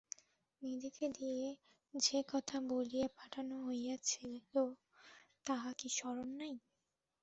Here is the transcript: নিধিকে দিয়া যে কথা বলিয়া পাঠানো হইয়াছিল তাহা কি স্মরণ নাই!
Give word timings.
নিধিকে 0.61 1.05
দিয়া 1.17 1.51
যে 1.93 2.19
কথা 2.27 2.57
বলিয়া 2.69 3.07
পাঠানো 3.17 3.55
হইয়াছিল 3.65 4.33
তাহা 5.45 5.69
কি 5.77 5.87
স্মরণ 5.89 6.29
নাই! 6.37 6.53